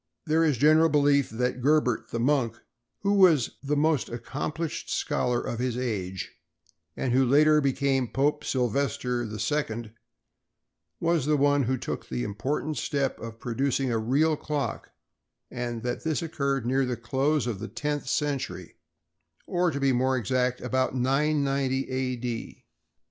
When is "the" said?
2.09-2.19, 3.61-3.75, 11.27-11.37, 12.09-12.23, 16.83-16.97, 17.59-17.67